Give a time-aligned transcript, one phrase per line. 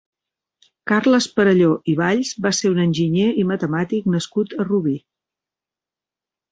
[0.91, 4.97] Carles Perelló i Valls va ser un enginyer i matemàtic nascut a Rubí.